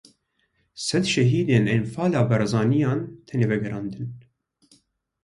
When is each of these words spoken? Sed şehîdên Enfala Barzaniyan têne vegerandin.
Sed 0.85 1.03
şehîdên 1.13 1.65
Enfala 1.75 2.21
Barzaniyan 2.29 2.99
têne 3.27 3.45
vegerandin. 3.51 4.05